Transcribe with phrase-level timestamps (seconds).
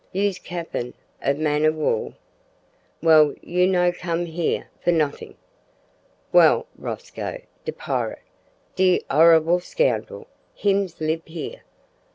[0.11, 2.15] You's cappen ob man ob war.
[3.03, 5.37] Well, you no comes here for notting.
[6.33, 8.23] Well, Rosco de pirit,
[8.75, 10.25] de horroble scoundril,
[10.55, 11.61] hims lib here.